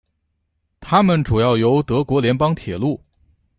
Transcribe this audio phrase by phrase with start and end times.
[0.79, 2.99] 它们主要由德国联邦铁路。